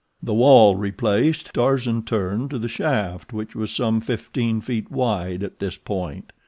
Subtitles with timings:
[0.23, 5.59] The wall replaced, Tarzan turned to the shaft, which was some fifteen feet wide at
[5.59, 6.33] this point.